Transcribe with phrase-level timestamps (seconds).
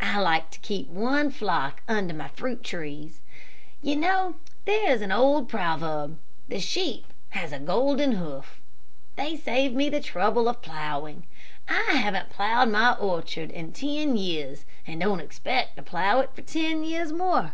[0.00, 3.20] I like to keep one flock under my fruit trees.
[3.82, 6.18] You know there is an old proverb,
[6.48, 8.58] 'The sheep has a golden hoof.'
[9.16, 11.26] They save me the trouble of ploughing.
[11.68, 16.40] I haven't ploughed my orchard for ten years, and don't expect to plough it for
[16.40, 17.52] ten years more.